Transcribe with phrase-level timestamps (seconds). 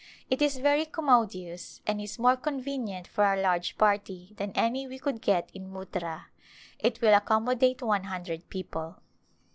[0.31, 4.97] It is very commodious, and is more convenient for our large party than any we
[4.97, 6.25] could get in Muttra.
[6.79, 8.95] It will accommodate one hundred people.